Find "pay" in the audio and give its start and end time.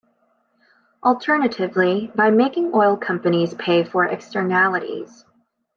3.53-3.83